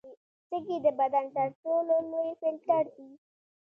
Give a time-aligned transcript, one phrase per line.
[0.47, 3.09] سږي د بدن تر ټولو لوی فلټر دي.